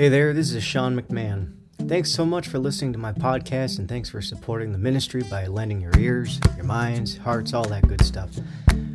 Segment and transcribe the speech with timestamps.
[0.00, 1.52] Hey there, this is Sean McMahon.
[1.86, 5.46] Thanks so much for listening to my podcast and thanks for supporting the ministry by
[5.46, 8.30] lending your ears, your minds, hearts, all that good stuff.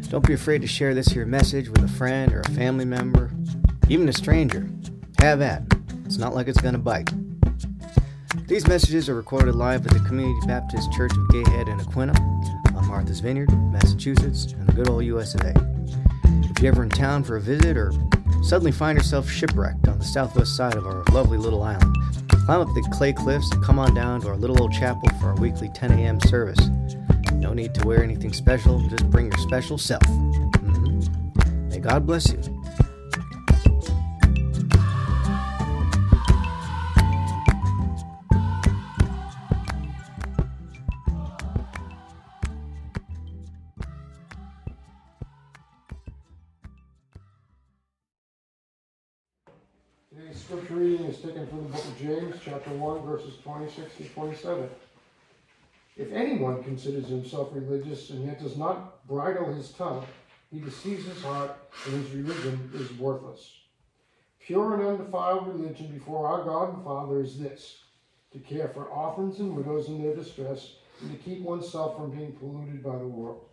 [0.09, 3.29] Don't be afraid to share this here message with a friend or a family member,
[3.87, 4.67] even a stranger.
[5.19, 5.61] Have at.
[6.05, 7.11] It's not like it's gonna bite.
[8.47, 12.19] These messages are recorded live at the Community Baptist Church of Gay Head in Aquinnah
[12.75, 15.53] on Martha's Vineyard, Massachusetts, and the good old US of A.
[16.49, 17.91] If you're ever in town for a visit or
[18.45, 21.95] suddenly find yourself shipwrecked on the southwest side of our lovely little island,
[22.45, 25.27] climb up the clay cliffs and come on down to our little old chapel for
[25.27, 26.19] our weekly 10 a.m.
[26.21, 26.69] service.
[27.33, 30.03] No need to wear anything special, just bring your special self.
[30.03, 31.69] Mm-hmm.
[31.69, 32.54] May God bless you.
[52.05, 54.69] James, chapter 1, verses 26 to 27.
[55.97, 60.05] If anyone considers himself religious and yet does not bridle his tongue,
[60.51, 63.53] he deceives his heart, and his religion is worthless.
[64.39, 67.77] Pure and undefiled religion before our God and Father is this
[68.33, 72.33] to care for orphans and widows in their distress, and to keep oneself from being
[72.33, 73.45] polluted by the world.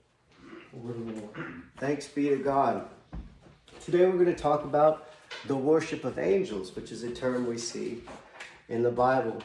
[0.74, 1.46] The word Lord.
[1.78, 2.86] Thanks be to God.
[3.80, 5.08] Today we're going to talk about
[5.46, 8.02] the worship of angels, which is a term we see
[8.72, 9.42] in the Bible.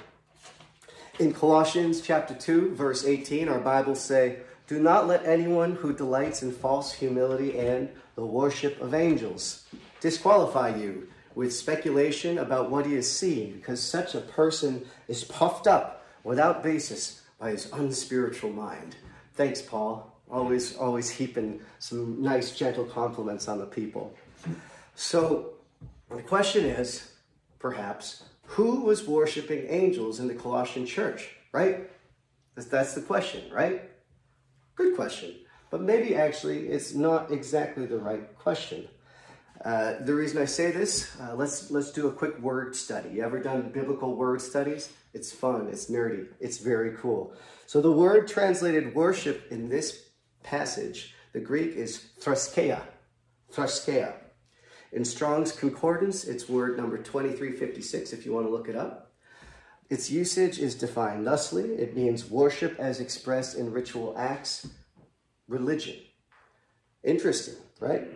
[1.19, 6.41] In Colossians chapter 2, verse 18, our Bibles say, Do not let anyone who delights
[6.41, 9.67] in false humility and the worship of angels
[9.99, 15.67] disqualify you with speculation about what he has seen, because such a person is puffed
[15.67, 18.95] up without basis by his unspiritual mind.
[19.33, 20.15] Thanks, Paul.
[20.31, 24.15] Always, always heaping some nice, gentle compliments on the people.
[24.95, 25.53] So,
[26.09, 27.11] the question is,
[27.59, 31.89] perhaps, who was worshiping angels in the Colossian church, right?
[32.55, 33.83] That's, the question, right?
[34.75, 35.35] Good question.
[35.69, 38.87] But maybe actually it's not exactly the right question.
[39.63, 43.09] Uh, the reason I say this, uh, let's let's do a quick word study.
[43.09, 44.89] You ever done biblical word studies?
[45.13, 47.33] It's fun, it's nerdy, it's very cool.
[47.65, 50.09] So the word translated worship in this
[50.43, 52.81] passage, the Greek is threskeia.
[53.51, 54.13] Threskeia.
[54.91, 59.11] In Strong's Concordance, it's word number 2356 if you want to look it up.
[59.89, 61.75] Its usage is defined thusly.
[61.75, 64.67] It means worship as expressed in ritual acts,
[65.47, 65.95] religion.
[67.03, 68.07] Interesting, right?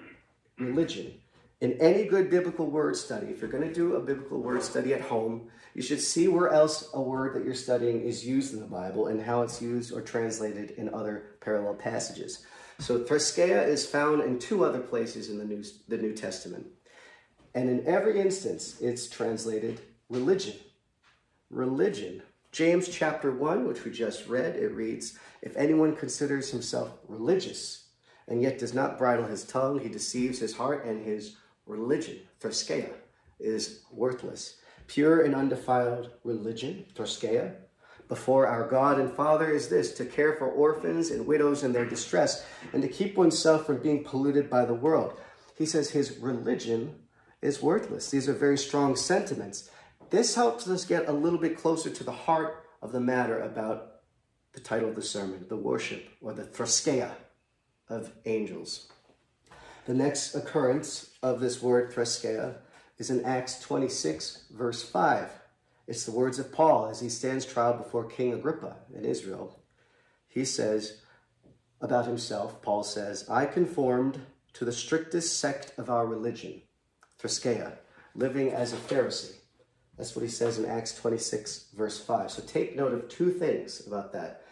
[0.58, 1.14] Religion.
[1.62, 4.94] In any good biblical word study, if you're going to do a biblical word study
[4.94, 8.60] at home, you should see where else a word that you're studying is used in
[8.60, 12.46] the Bible and how it's used or translated in other parallel passages.
[12.82, 16.66] So threskeia is found in two other places in the New, the New Testament.
[17.54, 20.56] And in every instance, it's translated religion.
[21.52, 22.24] Religion.
[22.52, 27.90] James chapter 1, which we just read, it reads, If anyone considers himself religious
[28.28, 31.38] and yet does not bridle his tongue, he deceives his heart, and his
[31.68, 32.94] religion, threskeia,
[33.40, 34.56] is worthless.
[34.88, 37.54] Pure and undefiled religion, threskeia,
[38.12, 41.86] before our God and Father is this to care for orphans and widows in their
[41.86, 45.18] distress and to keep oneself from being polluted by the world.
[45.58, 46.94] He says his religion
[47.42, 48.12] is worthless.
[48.12, 49.70] These are very strong sentiments.
[50.10, 54.02] This helps us get a little bit closer to the heart of the matter about
[54.52, 57.12] the title of the sermon, the worship or the threskeia
[57.88, 58.92] of angels.
[59.86, 62.56] The next occurrence of this word threskeia
[62.98, 65.41] is in Acts 26, verse 5.
[65.88, 69.60] It's the words of Paul as he stands trial before King Agrippa in Israel.
[70.28, 71.02] He says
[71.82, 74.22] about himself, Paul says, I conformed
[74.54, 76.62] to the strictest sect of our religion,
[77.20, 77.74] Threskeia,
[78.16, 79.36] living as a Pharisee.
[79.98, 82.32] That's what he says in Acts 26, verse 5.
[82.32, 84.44] So take note of two things about that.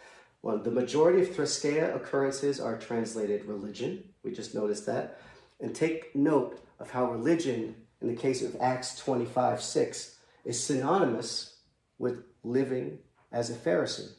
[0.41, 4.03] One, the majority of Threskeia occurrences are translated religion.
[4.23, 5.20] We just noticed that.
[5.59, 10.16] And take note of how religion, in the case of Acts 25, 6,
[10.46, 11.58] is synonymous
[11.97, 13.00] with living
[13.32, 14.12] as a Pharisee.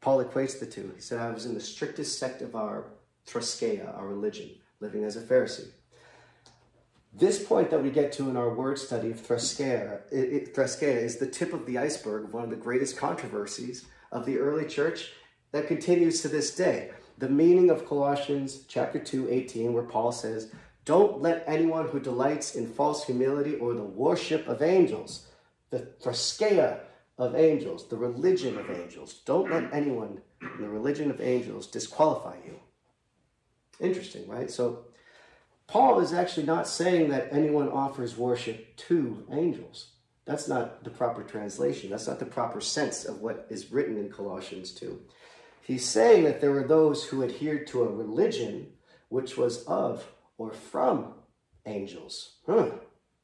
[0.00, 0.92] Paul equates the two.
[0.94, 2.86] He said, I was in the strictest sect of our
[3.26, 4.50] Threskeia, our religion,
[4.80, 5.68] living as a Pharisee.
[7.12, 10.00] This point that we get to in our word study of Threskeia,
[10.54, 14.38] Threskeia is the tip of the iceberg of one of the greatest controversies of the
[14.38, 15.12] early church
[15.52, 16.90] that continues to this day.
[17.18, 20.52] The meaning of Colossians chapter 2, 18, where Paul says,
[20.88, 25.26] Don't let anyone who delights in false humility or the worship of angels,
[25.68, 26.80] the Threskeia
[27.18, 32.36] of angels, the religion of angels, don't let anyone in the religion of angels disqualify
[32.42, 32.58] you.
[33.78, 34.50] Interesting, right?
[34.50, 34.86] So
[35.66, 39.88] Paul is actually not saying that anyone offers worship to angels.
[40.24, 41.90] That's not the proper translation.
[41.90, 44.98] That's not the proper sense of what is written in Colossians 2.
[45.60, 48.68] He's saying that there were those who adhered to a religion
[49.10, 50.06] which was of
[50.38, 51.14] or from
[51.66, 52.36] angels.
[52.46, 52.70] Huh,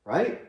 [0.05, 0.43] right?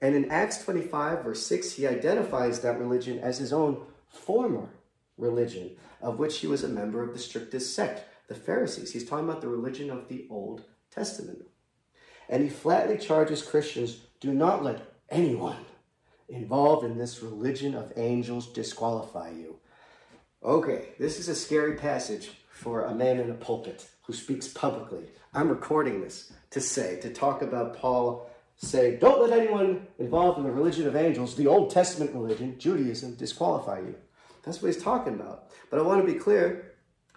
[0.00, 4.68] And in Acts 25, verse 6, he identifies that religion as his own former
[5.16, 8.92] religion, of which he was a member of the strictest sect, the Pharisees.
[8.92, 11.46] He's talking about the religion of the Old Testament.
[12.28, 15.64] And he flatly charges Christians do not let anyone
[16.28, 19.56] involved in this religion of angels disqualify you.
[20.42, 25.04] Okay, this is a scary passage for a man in a pulpit who speaks publicly.
[25.34, 30.44] I'm recording this to say, to talk about Paul say, don't let anyone involved in
[30.44, 33.94] the religion of angels, the Old Testament religion, Judaism, disqualify you.
[34.42, 35.50] That's what he's talking about.
[35.70, 36.72] But I want to be clear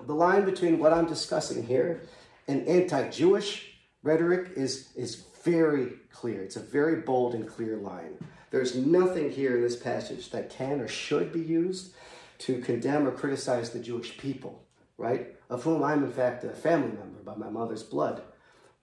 [0.06, 2.02] the line between what I'm discussing here
[2.48, 6.42] and anti Jewish rhetoric is, is very clear.
[6.42, 8.18] It's a very bold and clear line.
[8.52, 11.94] There's nothing here in this passage that can or should be used
[12.40, 14.64] to condemn or criticize the Jewish people,
[15.00, 15.36] right?
[15.50, 18.22] Of whom I'm, in fact, a family member by my mother's blood.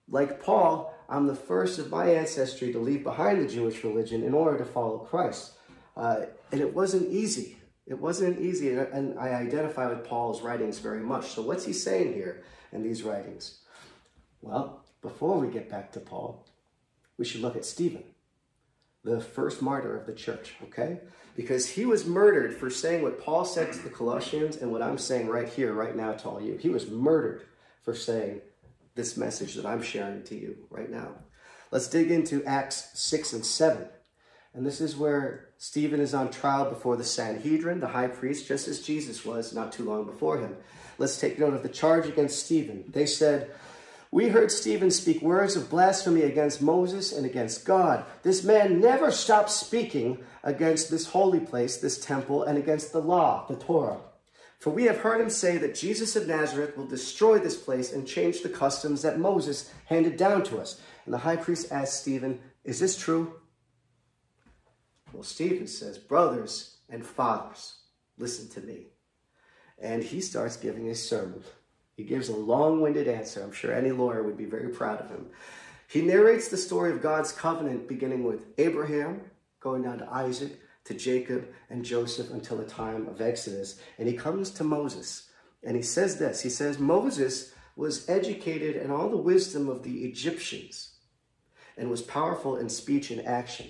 [0.09, 4.33] Like Paul, I'm the first of my ancestry to leave behind the Jewish religion in
[4.33, 5.53] order to follow Christ.
[5.95, 7.57] Uh, and it wasn't easy.
[7.85, 11.29] It wasn't easy, and I identify with Paul's writings very much.
[11.29, 12.43] So, what's he saying here
[12.73, 13.59] in these writings?
[14.41, 16.45] Well, before we get back to Paul,
[17.17, 18.03] we should look at Stephen
[19.07, 20.99] the first martyr of the church, okay?
[21.37, 24.97] Because he was murdered for saying what Paul said to the Colossians and what I'm
[24.97, 26.57] saying right here, right now to all you.
[26.57, 27.43] He was murdered
[27.83, 28.41] for saying
[28.95, 31.09] this message that I'm sharing to you right now.
[31.69, 33.87] Let's dig into Acts 6 and 7.
[34.55, 38.67] And this is where Stephen is on trial before the Sanhedrin, the high priest, just
[38.67, 40.57] as Jesus was not too long before him.
[40.97, 42.85] Let's take note of the charge against Stephen.
[42.87, 43.51] They said,
[44.11, 48.05] we heard Stephen speak words of blasphemy against Moses and against God.
[48.23, 53.45] This man never stopped speaking against this holy place, this temple, and against the law,
[53.47, 53.99] the Torah.
[54.59, 58.07] For we have heard him say that Jesus of Nazareth will destroy this place and
[58.07, 60.81] change the customs that Moses handed down to us.
[61.05, 63.33] And the high priest asked Stephen, Is this true?
[65.13, 67.75] Well, Stephen says, Brothers and fathers,
[68.17, 68.87] listen to me.
[69.79, 71.43] And he starts giving a sermon.
[71.97, 73.43] He gives a long winded answer.
[73.43, 75.25] I'm sure any lawyer would be very proud of him.
[75.89, 79.21] He narrates the story of God's covenant beginning with Abraham,
[79.59, 83.81] going down to Isaac, to Jacob and Joseph until the time of Exodus.
[83.97, 85.27] And he comes to Moses
[85.63, 90.05] and he says this He says, Moses was educated in all the wisdom of the
[90.05, 90.93] Egyptians
[91.77, 93.67] and was powerful in speech and action.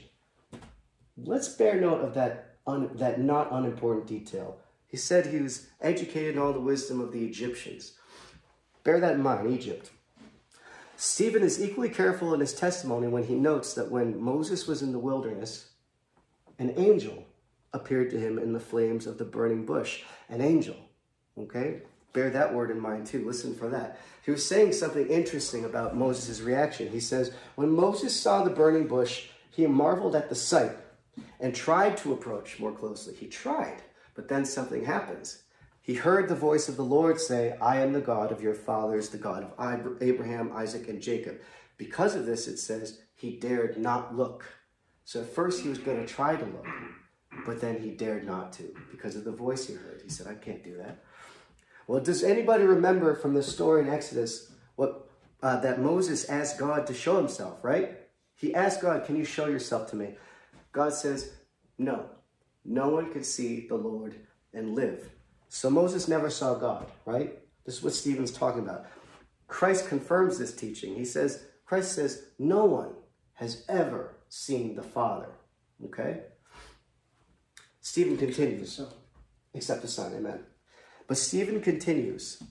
[1.18, 4.60] Let's bear note of that, un, that not unimportant detail.
[4.88, 7.94] He said he was educated in all the wisdom of the Egyptians.
[8.88, 9.92] Bear that in mind, Egypt.
[10.96, 14.94] Stephen is equally careful in his testimony when he notes that when Moses was in
[14.94, 15.72] the wilderness,
[16.58, 17.26] an angel
[17.74, 20.04] appeared to him in the flames of the burning bush.
[20.30, 20.78] An angel.
[21.38, 21.82] Okay?
[22.14, 23.26] Bear that word in mind too.
[23.26, 24.00] Listen for that.
[24.24, 26.88] He was saying something interesting about Moses' reaction.
[26.88, 30.72] He says, When Moses saw the burning bush, he marveled at the sight
[31.42, 33.16] and tried to approach more closely.
[33.16, 33.82] He tried,
[34.16, 35.44] but then something happens.
[35.88, 39.08] He heard the voice of the Lord say, I am the God of your fathers,
[39.08, 41.40] the God of Abraham, Isaac, and Jacob.
[41.78, 44.44] Because of this, it says, he dared not look.
[45.06, 46.68] So at first he was going to try to look,
[47.46, 50.02] but then he dared not to because of the voice he heard.
[50.04, 51.06] He said, I can't do that.
[51.88, 55.10] Well, does anybody remember from the story in Exodus what
[55.42, 57.98] uh, that Moses asked God to show himself, right?
[58.36, 60.16] He asked God, Can you show yourself to me?
[60.74, 61.32] God says,
[61.78, 62.10] No.
[62.66, 64.16] No one could see the Lord
[64.54, 65.12] and live.
[65.50, 67.40] So Moses never saw God, right?
[67.66, 68.86] This is what Stephen's talking about.
[69.48, 70.96] Christ confirms this teaching.
[70.96, 72.94] He says, Christ says, no one
[73.34, 75.30] has ever seen the Father.
[75.86, 76.22] Okay?
[77.82, 78.82] Stephen continues,
[79.54, 80.42] except the Son, amen.
[81.08, 82.44] But Stephen continues,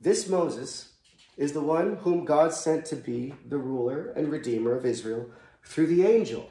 [0.00, 0.92] this Moses
[1.36, 5.30] is the one whom God sent to be the ruler and redeemer of Israel
[5.64, 6.50] through the angel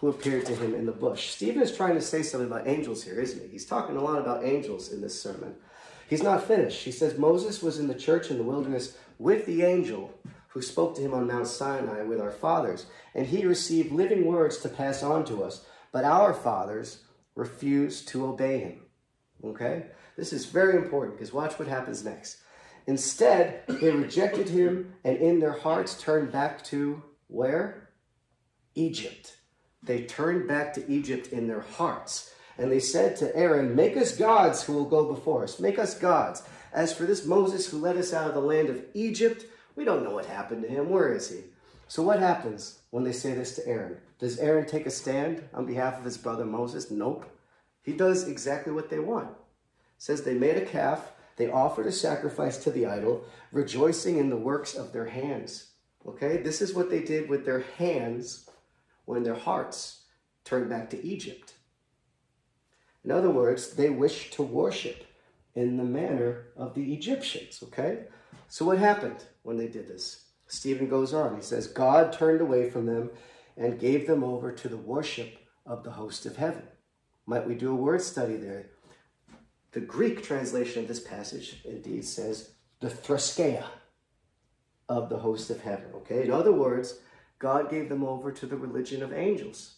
[0.00, 1.28] who appeared to him in the bush.
[1.28, 3.48] Stephen is trying to say something about angels here, isn't he?
[3.48, 5.54] He's talking a lot about angels in this sermon.
[6.08, 6.84] He's not finished.
[6.84, 10.96] He says Moses was in the church in the wilderness with the angel who spoke
[10.96, 15.02] to him on Mount Sinai with our fathers, and he received living words to pass
[15.02, 17.02] on to us, but our fathers
[17.34, 18.80] refused to obey him.
[19.44, 19.86] Okay?
[20.16, 22.38] This is very important because watch what happens next.
[22.86, 27.90] Instead, they rejected him and in their hearts turned back to where?
[28.74, 29.36] Egypt
[29.82, 32.34] they turned back to Egypt in their hearts.
[32.58, 35.58] And they said to Aaron, Make us gods who will go before us.
[35.58, 36.42] Make us gods.
[36.72, 39.46] As for this Moses who led us out of the land of Egypt,
[39.76, 40.90] we don't know what happened to him.
[40.90, 41.44] Where is he?
[41.88, 43.96] So what happens when they say this to Aaron?
[44.18, 46.90] Does Aaron take a stand on behalf of his brother Moses?
[46.90, 47.24] Nope.
[47.82, 49.30] He does exactly what they want.
[49.96, 54.36] Says they made a calf, they offered a sacrifice to the idol, rejoicing in the
[54.36, 55.70] works of their hands.
[56.06, 56.36] Okay?
[56.36, 58.49] This is what they did with their hands
[59.10, 60.04] when their hearts
[60.44, 61.54] turned back to Egypt.
[63.04, 65.04] In other words, they wished to worship
[65.54, 67.60] in the manner of the Egyptians.
[67.64, 68.04] Okay?
[68.48, 70.26] So what happened when they did this?
[70.46, 71.34] Stephen goes on.
[71.34, 73.10] He says, God turned away from them
[73.56, 76.62] and gave them over to the worship of the host of heaven.
[77.26, 78.70] Might we do a word study there?
[79.72, 83.64] The Greek translation of this passage indeed says the threskeia
[84.88, 85.86] of the host of heaven.
[85.96, 86.24] Okay?
[86.24, 87.00] In other words,
[87.40, 89.74] God gave them over to the religion of angels.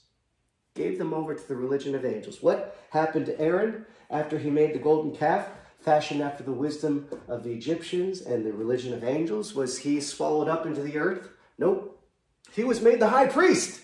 [0.75, 2.42] Gave them over to the religion of angels.
[2.42, 5.49] What happened to Aaron after he made the golden calf?
[5.83, 9.54] fashioned after the wisdom of the Egyptians and the religion of angels?
[9.54, 11.28] Was he swallowed up into the earth?
[11.59, 12.00] Nope.
[12.52, 13.81] He was made the high priest.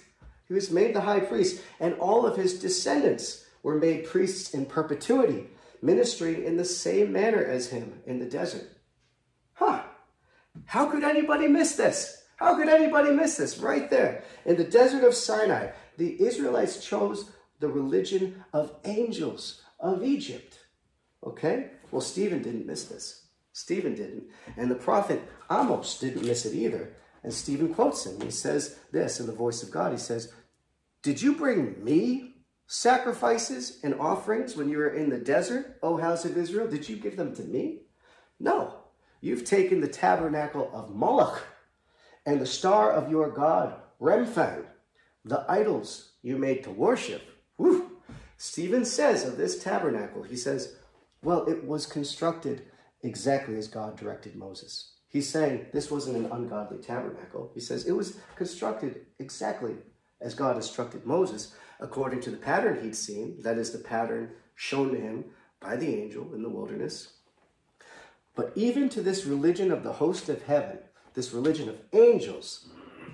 [0.46, 4.66] He was made the high priest, and all of his descendants were made priests in
[4.66, 5.48] perpetuity,
[5.82, 8.68] ministering in the same manner as him in the desert.
[9.54, 9.82] Huh.
[10.66, 12.17] How could anybody miss this?
[12.38, 13.58] How could anybody miss this?
[13.58, 14.22] Right there.
[14.46, 20.56] In the desert of Sinai, the Israelites chose the religion of angels of Egypt.
[21.26, 21.70] Okay?
[21.90, 23.26] Well, Stephen didn't miss this.
[23.52, 24.24] Stephen didn't.
[24.56, 26.92] And the prophet Amos didn't miss it either.
[27.24, 28.20] And Stephen quotes him.
[28.20, 29.90] He says this in the voice of God.
[29.90, 30.32] He says,
[31.02, 32.36] Did you bring me
[32.68, 36.68] sacrifices and offerings when you were in the desert, O house of Israel?
[36.68, 37.80] Did you give them to me?
[38.38, 38.74] No.
[39.20, 41.42] You've taken the tabernacle of Moloch
[42.26, 44.64] and the star of your god, Remphan,
[45.24, 47.22] the idols you made to worship.
[47.56, 47.98] Whew.
[48.36, 50.76] Stephen says of this tabernacle, he says,
[51.22, 52.62] well, it was constructed
[53.02, 54.92] exactly as God directed Moses.
[55.08, 57.50] He's saying this wasn't an ungodly tabernacle.
[57.54, 59.74] He says it was constructed exactly
[60.20, 64.90] as God instructed Moses, according to the pattern he'd seen, that is, the pattern shown
[64.90, 65.24] to him
[65.60, 67.14] by the angel in the wilderness.
[68.34, 70.78] But even to this religion of the host of heaven,
[71.14, 72.68] this religion of angels,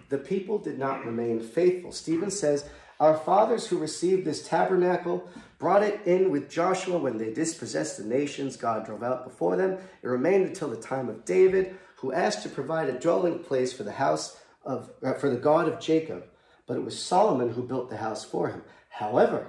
[0.09, 1.93] the people did not remain faithful.
[1.93, 2.69] Stephen says,
[3.01, 8.05] Our fathers who received this tabernacle brought it in with Joshua when they dispossessed the
[8.05, 9.79] nations God drove out before them.
[10.03, 13.83] It remained until the time of David, who asked to provide a dwelling place for
[13.83, 16.25] the house of uh, for the God of Jacob.
[16.67, 18.63] But it was Solomon who built the house for him.
[18.89, 19.49] However,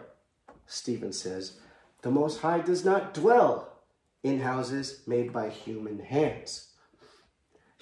[0.66, 1.60] Stephen says,
[2.06, 3.80] the Most High does not dwell
[4.22, 6.72] in houses made by human hands.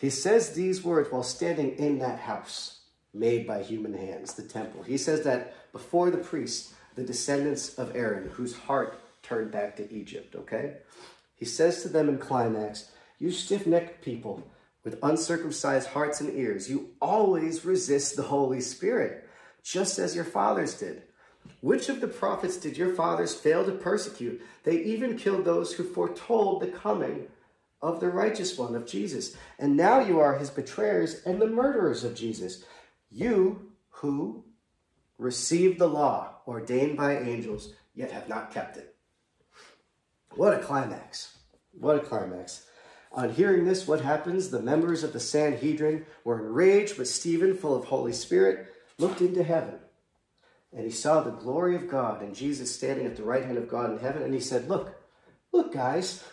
[0.03, 2.81] He says these words while standing in that house
[3.13, 4.83] made by human hands, the temple.
[4.83, 9.89] He says that before the priests the descendants of Aaron, whose heart turned back to
[9.93, 10.79] Egypt, okay?
[11.37, 14.45] He says to them in climax, You stiff necked people
[14.83, 19.29] with uncircumcised hearts and ears, you always resist the Holy Spirit,
[19.63, 21.03] just as your fathers did.
[21.61, 24.41] Which of the prophets did your fathers fail to persecute?
[24.65, 27.29] They even killed those who foretold the coming
[27.83, 29.35] of the righteous one, of Jesus.
[29.59, 32.63] And now you are his betrayers and the murderers of Jesus.
[33.11, 34.45] You who
[35.17, 38.95] received the law ordained by angels, yet have not kept it.
[40.35, 41.37] What a climax.
[41.73, 42.65] What a climax.
[43.11, 44.49] On hearing this, what happens?
[44.49, 49.43] The members of the Sanhedrin were enraged, but Stephen, full of Holy Spirit, looked into
[49.43, 49.75] heaven.
[50.71, 53.67] And he saw the glory of God and Jesus standing at the right hand of
[53.67, 54.23] God in heaven.
[54.23, 54.95] And he said, Look,
[55.51, 56.23] look, guys,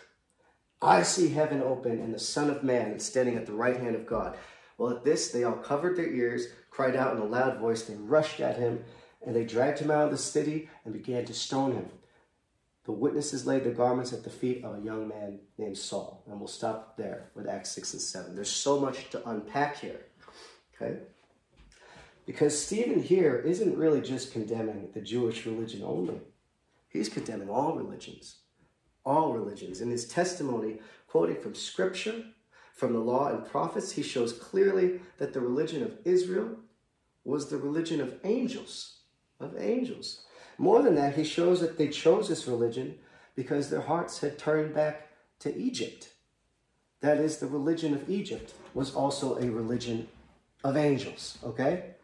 [0.81, 4.07] I see heaven open and the Son of Man standing at the right hand of
[4.07, 4.37] God.
[4.77, 7.83] Well, at this, they all covered their ears, cried out in a loud voice.
[7.83, 8.83] They rushed at him,
[9.25, 11.85] and they dragged him out of the city and began to stone him.
[12.85, 16.23] The witnesses laid their garments at the feet of a young man named Saul.
[16.27, 18.35] And we'll stop there with Acts 6 and 7.
[18.35, 19.99] There's so much to unpack here.
[20.73, 20.97] Okay?
[22.25, 26.21] Because Stephen here isn't really just condemning the Jewish religion only,
[26.89, 28.37] he's condemning all religions.
[29.05, 29.81] All religions.
[29.81, 32.23] In his testimony, quoting from Scripture,
[32.73, 36.57] from the law and prophets, he shows clearly that the religion of Israel
[37.23, 39.01] was the religion of angels
[39.39, 40.23] of angels.
[40.57, 42.97] More than that, he shows that they chose this religion
[43.35, 46.09] because their hearts had turned back to Egypt.
[47.01, 50.07] That is, the religion of Egypt was also a religion
[50.63, 51.95] of angels, okay?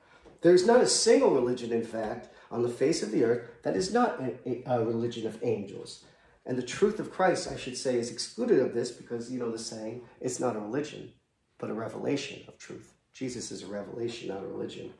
[0.41, 3.93] There's not a single religion, in fact, on the face of the earth that is
[3.93, 6.03] not a, a, religion of angels.
[6.47, 9.51] And the truth of Christ, I should say, is excluded of this because, you know,
[9.51, 11.11] the saying, it's not a religion,
[11.59, 12.93] but a revelation of truth.
[13.13, 14.93] Jesus is a revelation, not a religion.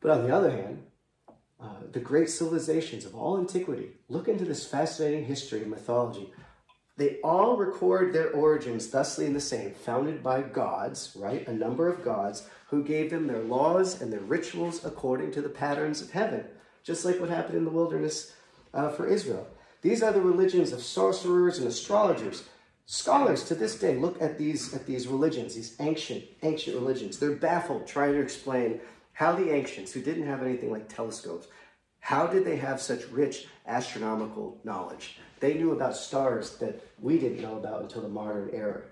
[0.00, 0.84] But on the other hand,
[1.58, 3.92] uh, the great civilizations of all antiquity.
[4.10, 6.30] Look into this fascinating history and mythology.
[6.98, 11.48] They all record their origins thusly in the same, founded by gods, right?
[11.48, 15.48] A number of gods who gave them their laws and their rituals according to the
[15.48, 16.44] patterns of heaven,
[16.84, 18.34] just like what happened in the wilderness
[18.74, 19.46] uh, for Israel.
[19.82, 22.44] These are the religions of sorcerers and astrologers.
[22.86, 27.18] Scholars to this day look at these at these religions, these ancient ancient religions.
[27.18, 28.80] They're baffled trying to explain
[29.12, 31.48] how the ancients, who didn't have anything like telescopes,
[32.00, 35.18] how did they have such rich astronomical knowledge?
[35.40, 38.82] They knew about stars that we didn't know about until the modern era.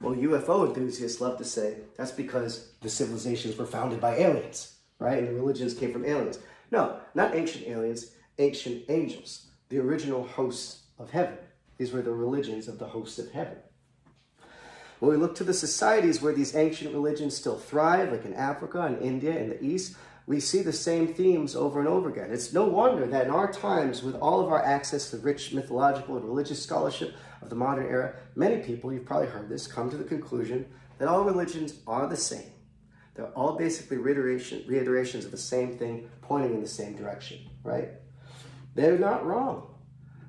[0.00, 5.18] Well, UFO enthusiasts love to say that's because the civilizations were founded by aliens, right?
[5.18, 6.38] And the religions came from aliens.
[6.70, 11.38] No, not ancient aliens, ancient angels, the original hosts of heaven.
[11.76, 13.58] These were the religions of the hosts of heaven.
[15.00, 18.82] When we look to the societies where these ancient religions still thrive, like in Africa
[18.82, 19.96] and India and the East,
[20.26, 22.30] we see the same themes over and over again.
[22.30, 26.16] It's no wonder that in our times, with all of our access to rich mythological
[26.16, 29.96] and religious scholarship of the modern era, many people, you've probably heard this, come to
[29.96, 30.66] the conclusion
[30.98, 32.50] that all religions are the same.
[33.14, 37.88] They're all basically reiteration, reiterations of the same thing, pointing in the same direction, right?
[38.78, 39.74] They're not wrong.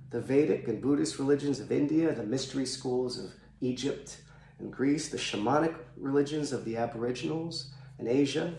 [0.10, 4.18] The Vedic and Buddhist religions of India, the mystery schools of Egypt
[4.58, 8.56] and Greece, the shamanic religions of the Aboriginals in Asia,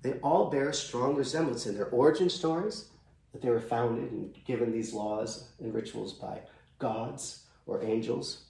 [0.00, 2.86] they all bear strong resemblance in their origin stories,
[3.32, 6.40] that they were founded and given these laws and rituals by
[6.78, 8.44] gods or angels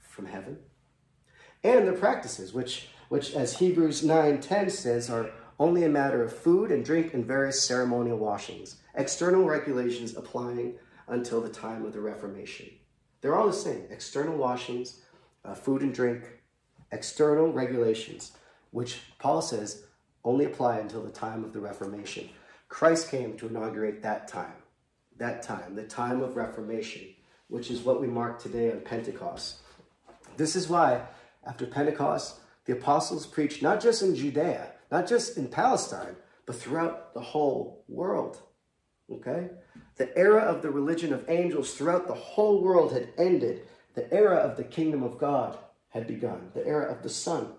[0.00, 0.58] from heaven,
[1.62, 6.72] and their practices, which, which as Hebrews 9.10 says, are only a matter of food
[6.72, 10.74] and drink and various ceremonial washings, external regulations applying
[11.06, 12.66] until the time of the Reformation.
[13.20, 15.02] They're all the same, external washings,
[15.44, 16.24] uh, food and drink,
[16.90, 18.32] external regulations,
[18.70, 19.84] which Paul says
[20.24, 22.30] only apply until the time of the Reformation.
[22.70, 24.62] Christ came to inaugurate that time,
[25.18, 27.02] that time, the time of Reformation,
[27.48, 29.58] which is what we mark today on Pentecost.
[30.38, 31.02] This is why,
[31.46, 37.14] after Pentecost, the apostles preached not just in Judea, not just in Palestine, but throughout
[37.14, 38.40] the whole world.
[39.10, 39.50] Okay?
[39.96, 43.62] The era of the religion of angels throughout the whole world had ended.
[43.94, 47.52] The era of the kingdom of God had begun, the era of the Son.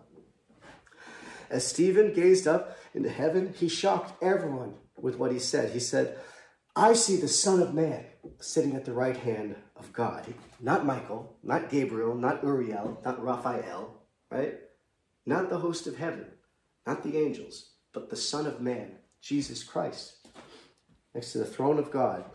[1.50, 5.72] As Stephen gazed up into heaven, he shocked everyone with what he said.
[5.72, 6.18] He said,
[6.76, 8.06] I see the Son of Man
[8.40, 10.34] sitting at the right hand of God.
[10.62, 14.60] Not Michael, not Gabriel, not Uriel, not Raphael, right?
[15.26, 16.26] Not the host of heaven,
[16.86, 18.92] not the angels, but the Son of Man,
[19.22, 20.28] Jesus Christ,
[21.14, 22.26] next to the throne of God.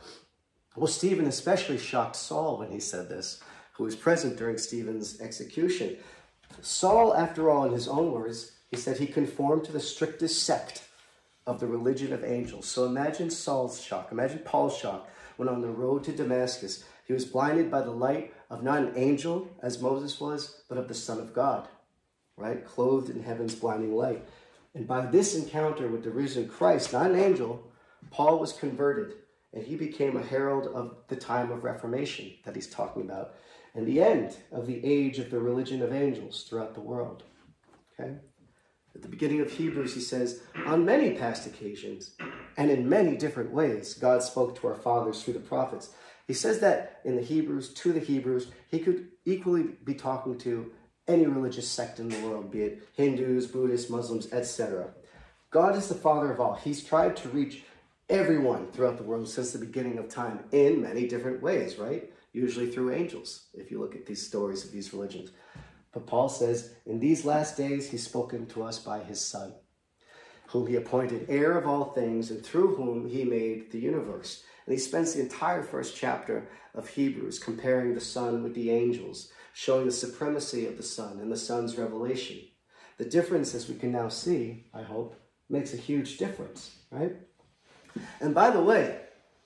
[0.76, 3.40] Well, Stephen especially shocked Saul when he said this,
[3.72, 5.96] who was present during Stephen's execution.
[6.60, 10.82] Saul, after all, in his own words, he said he conformed to the strictest sect
[11.46, 12.66] of the religion of angels.
[12.66, 14.08] So imagine Saul's shock.
[14.12, 18.32] Imagine Paul's shock when on the road to Damascus, he was blinded by the light
[18.50, 21.68] of not an angel, as Moses was, but of the Son of God,
[22.36, 22.64] right?
[22.64, 24.26] Clothed in heaven's blinding light.
[24.74, 27.70] And by this encounter with the risen Christ, not an angel,
[28.10, 29.14] Paul was converted
[29.52, 33.34] and he became a herald of the time of Reformation that he's talking about
[33.74, 37.22] and the end of the age of the religion of angels throughout the world.
[37.98, 38.16] Okay?
[38.94, 42.12] At the beginning of Hebrews, he says, On many past occasions
[42.56, 45.90] and in many different ways, God spoke to our fathers through the prophets.
[46.26, 50.72] He says that in the Hebrews, to the Hebrews, he could equally be talking to
[51.08, 54.88] any religious sect in the world, be it Hindus, Buddhists, Muslims, etc.
[55.50, 56.54] God is the Father of all.
[56.54, 57.62] He's tried to reach
[58.08, 62.10] everyone throughout the world since the beginning of time in many different ways, right?
[62.32, 65.30] Usually through angels, if you look at these stories of these religions.
[65.92, 69.54] But Paul says, in these last days, he's spoken to us by his Son,
[70.48, 74.44] whom he appointed heir of all things, and through whom he made the universe.
[74.66, 79.32] And he spends the entire first chapter of Hebrews comparing the Son with the angels,
[79.58, 82.36] showing the supremacy of the Son and the Son's revelation.
[82.98, 87.16] The difference, as we can now see, I hope, makes a huge difference, right?
[88.20, 89.00] And by the way,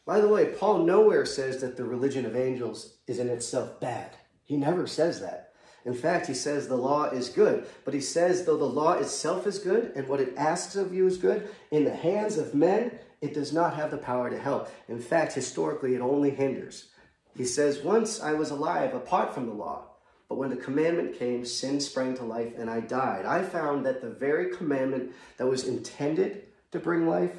[0.04, 4.16] by the way, Paul nowhere says that the religion of angels is in itself bad.
[4.42, 5.52] He never says that.
[5.84, 7.66] In fact, he says the law is good.
[7.84, 11.06] But he says, though the law itself is good and what it asks of you
[11.06, 14.72] is good, in the hands of men, it does not have the power to help.
[14.88, 16.88] In fact, historically, it only hinders.
[17.36, 19.89] He says, Once I was alive apart from the law,
[20.30, 23.26] but when the commandment came, sin sprang to life and I died.
[23.26, 27.36] I found that the very commandment that was intended to bring life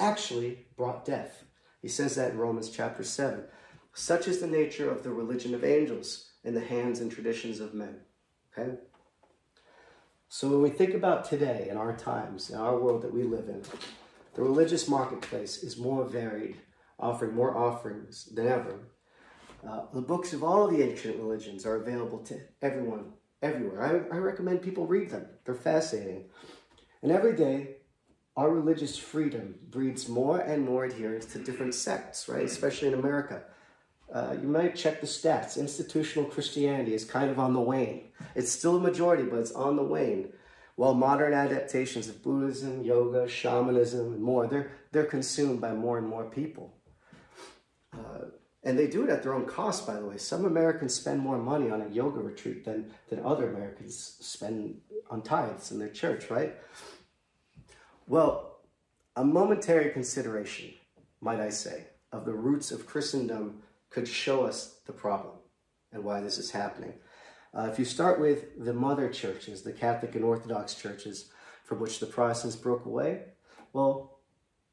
[0.00, 1.44] actually brought death.
[1.80, 3.44] He says that in Romans chapter 7.
[3.94, 7.74] Such is the nature of the religion of angels in the hands and traditions of
[7.74, 8.00] men.
[8.58, 8.76] Okay?
[10.28, 13.48] So when we think about today, in our times, in our world that we live
[13.48, 13.62] in,
[14.34, 16.56] the religious marketplace is more varied,
[16.98, 18.80] offering more offerings than ever.
[19.68, 23.82] Uh, the books of all the ancient religions are available to everyone, everywhere.
[23.82, 26.26] I, I recommend people read them, they're fascinating.
[27.02, 27.76] And every day,
[28.36, 32.44] our religious freedom breeds more and more adherence to different sects, right?
[32.44, 33.42] Especially in America.
[34.12, 35.58] Uh, you might check the stats.
[35.58, 38.08] Institutional Christianity is kind of on the wane.
[38.34, 40.32] It's still a majority, but it's on the wane.
[40.76, 46.06] While modern adaptations of Buddhism, yoga, shamanism, and more, they're, they're consumed by more and
[46.06, 46.74] more people.
[47.92, 48.26] Uh,
[48.66, 50.16] and they do it at their own cost, by the way.
[50.16, 55.22] Some Americans spend more money on a yoga retreat than, than other Americans spend on
[55.22, 56.56] tithes in their church, right?
[58.08, 58.58] Well,
[59.14, 60.74] a momentary consideration,
[61.20, 65.34] might I say, of the roots of Christendom could show us the problem
[65.92, 66.94] and why this is happening.
[67.56, 71.30] Uh, if you start with the mother churches, the Catholic and Orthodox churches
[71.64, 73.26] from which the Protestants broke away,
[73.72, 74.18] well,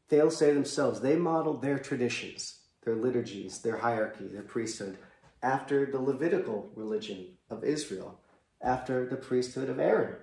[0.10, 4.98] they'll say themselves they modeled their traditions, their liturgies, their hierarchy, their priesthood
[5.42, 8.20] after the Levitical religion of Israel,
[8.62, 10.16] after the priesthood of Aaron.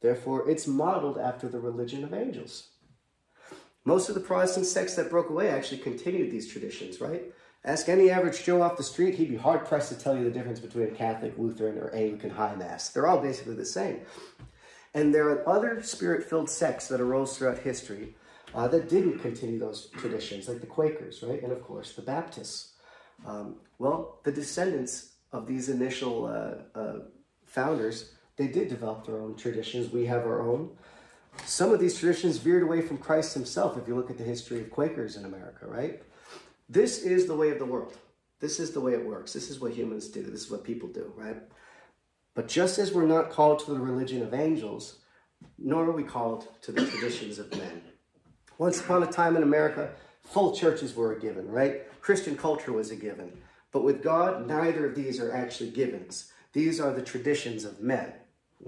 [0.00, 2.68] Therefore, it's modeled after the religion of angels.
[3.84, 7.32] Most of the Protestant sects that broke away actually continued these traditions, right?
[7.64, 10.30] Ask any average Joe off the street, he'd be hard pressed to tell you the
[10.30, 12.88] difference between a Catholic, Lutheran, or Anglican high mass.
[12.88, 14.00] They're all basically the same.
[14.94, 18.16] And there are other spirit filled sects that arose throughout history
[18.54, 21.42] uh, that didn't continue those traditions, like the Quakers, right?
[21.42, 22.74] And of course, the Baptists.
[23.26, 26.98] Um, well, the descendants of these initial uh, uh,
[27.44, 29.92] founders they did develop their own traditions.
[29.92, 30.70] We have our own.
[31.44, 34.62] Some of these traditions veered away from Christ himself, if you look at the history
[34.62, 36.02] of Quakers in America, right?
[36.66, 37.98] This is the way of the world.
[38.40, 39.34] This is the way it works.
[39.34, 40.22] This is what humans do.
[40.22, 41.36] This is what people do, right?
[42.34, 45.00] But just as we're not called to the religion of angels,
[45.58, 47.82] nor are we called to the traditions of men.
[48.60, 49.90] Once upon a time in America,
[50.22, 51.90] full churches were a given, right?
[52.02, 53.32] Christian culture was a given.
[53.72, 56.30] But with God, neither of these are actually givens.
[56.52, 58.12] These are the traditions of men.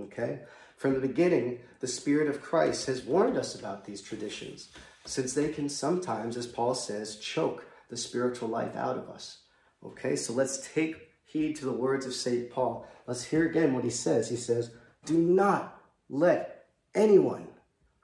[0.00, 0.38] Okay?
[0.78, 4.70] From the beginning, the Spirit of Christ has warned us about these traditions,
[5.04, 9.40] since they can sometimes, as Paul says, choke the spiritual life out of us.
[9.84, 12.50] Okay, so let's take heed to the words of St.
[12.50, 12.86] Paul.
[13.06, 14.30] Let's hear again what he says.
[14.30, 14.70] He says,
[15.04, 15.78] Do not
[16.08, 17.48] let anyone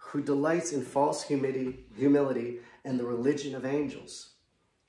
[0.08, 4.30] who delights in false humility, humility and the religion of angels.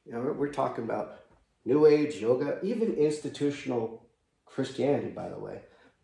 [0.05, 1.19] You know, we're talking about
[1.65, 4.05] New Age yoga, even institutional
[4.45, 5.61] Christianity, by the way.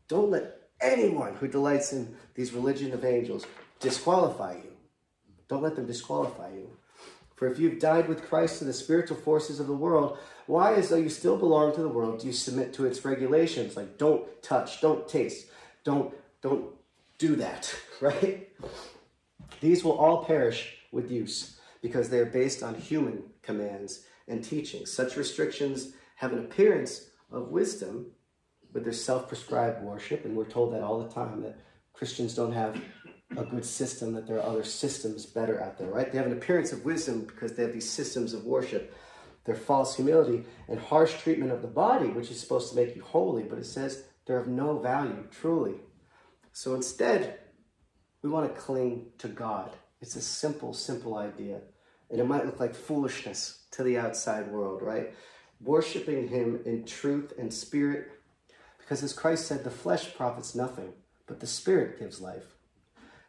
[0.08, 3.46] Don't let anyone who delights in these religion of angels
[3.80, 4.72] disqualify you.
[5.48, 6.70] Don't let them disqualify you.
[7.36, 10.90] For if you've died with Christ to the spiritual forces of the world, why, as
[10.90, 13.78] though you still belong to the world, do you submit to its regulations?
[13.78, 15.48] Like don't touch, don't taste,
[15.84, 16.74] don't don't
[17.18, 18.50] do that, right?
[19.62, 24.92] These will all perish with use because they are based on human commands and teachings.
[24.92, 28.08] Such restrictions have an appearance of wisdom,
[28.74, 31.60] but they're self-prescribed worship, and we're told that all the time that
[31.94, 32.82] Christians don't have
[33.38, 36.12] a good system, that there are other systems better out there, right?
[36.12, 38.96] They have an appearance of wisdom because they have these systems of worship.
[39.46, 43.04] Their false humility and harsh treatment of the body, which is supposed to make you
[43.04, 45.76] holy, but it says they're of no value, truly.
[46.52, 47.40] So instead,
[48.26, 49.70] we want to cling to God.
[50.02, 51.62] It's a simple, simple idea.
[52.10, 55.14] And it might look like foolishness to the outside world, right?
[55.62, 58.12] Worshipping Him in truth and spirit
[58.80, 60.94] because as Christ said, the flesh profits nothing,
[61.26, 62.56] but the spirit gives life.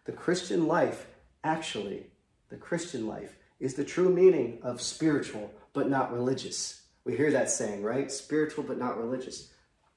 [0.04, 1.06] The Christian life,
[1.44, 2.08] actually,
[2.50, 6.82] the Christian life is the true meaning of spiritual but not religious.
[7.04, 8.12] We hear that saying, right?
[8.12, 9.50] Spiritual but not religious.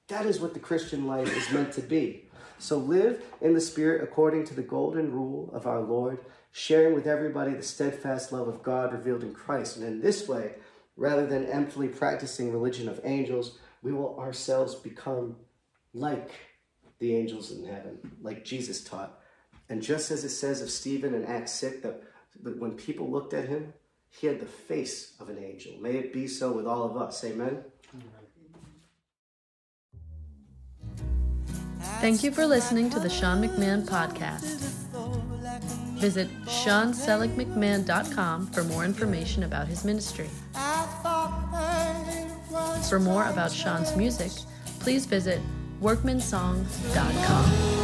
[0.07, 2.28] That is what the Christian life is meant to be.
[2.59, 6.19] So live in the Spirit according to the golden rule of our Lord,
[6.51, 9.77] sharing with everybody the steadfast love of God revealed in Christ.
[9.77, 10.55] And in this way,
[10.97, 15.37] rather than emptily practicing religion of angels, we will ourselves become
[15.93, 16.31] like
[16.99, 19.19] the angels in heaven, like Jesus taught.
[19.69, 22.03] And just as it says of Stephen in Acts 6 that,
[22.43, 23.73] that when people looked at him,
[24.09, 25.73] he had the face of an angel.
[25.79, 27.23] May it be so with all of us.
[27.23, 27.63] Amen.
[31.99, 34.43] Thank you for listening to the Sean McMahon podcast.
[35.99, 40.29] Visit SeanSeligMcMahon.com for more information about his ministry.
[42.87, 44.31] For more about Sean's music,
[44.79, 45.41] please visit
[45.81, 47.78] workmansong.com.